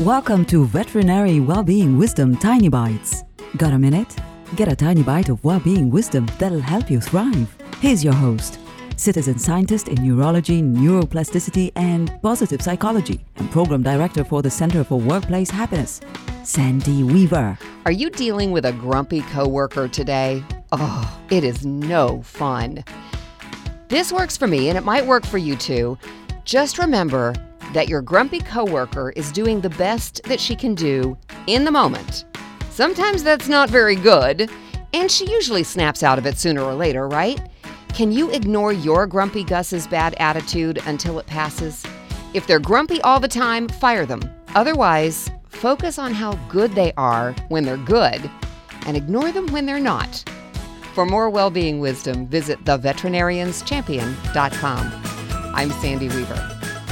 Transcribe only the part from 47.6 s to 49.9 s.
they're good and ignore them when they're